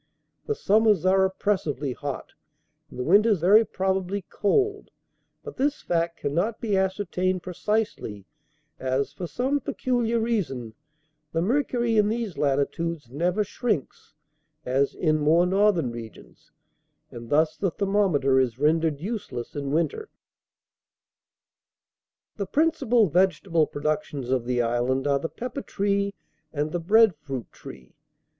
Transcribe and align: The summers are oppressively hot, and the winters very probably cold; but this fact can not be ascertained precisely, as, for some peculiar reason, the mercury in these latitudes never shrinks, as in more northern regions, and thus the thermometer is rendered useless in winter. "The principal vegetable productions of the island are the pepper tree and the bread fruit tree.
The 0.47 0.55
summers 0.55 1.05
are 1.05 1.23
oppressively 1.25 1.93
hot, 1.93 2.31
and 2.89 2.97
the 2.97 3.03
winters 3.03 3.37
very 3.39 3.63
probably 3.63 4.23
cold; 4.31 4.89
but 5.43 5.57
this 5.57 5.83
fact 5.83 6.17
can 6.21 6.33
not 6.33 6.59
be 6.59 6.75
ascertained 6.75 7.43
precisely, 7.43 8.25
as, 8.79 9.13
for 9.13 9.27
some 9.27 9.59
peculiar 9.59 10.19
reason, 10.19 10.73
the 11.33 11.41
mercury 11.43 11.97
in 11.99 12.09
these 12.09 12.35
latitudes 12.35 13.11
never 13.11 13.43
shrinks, 13.43 14.15
as 14.65 14.95
in 14.95 15.19
more 15.19 15.45
northern 15.45 15.91
regions, 15.91 16.51
and 17.11 17.29
thus 17.29 17.55
the 17.55 17.69
thermometer 17.69 18.39
is 18.39 18.57
rendered 18.57 18.99
useless 18.99 19.55
in 19.55 19.69
winter. 19.69 20.09
"The 22.37 22.47
principal 22.47 23.05
vegetable 23.07 23.67
productions 23.67 24.31
of 24.31 24.45
the 24.45 24.63
island 24.63 25.05
are 25.05 25.19
the 25.19 25.29
pepper 25.29 25.61
tree 25.61 26.15
and 26.51 26.71
the 26.71 26.79
bread 26.79 27.13
fruit 27.13 27.51
tree. 27.51 27.93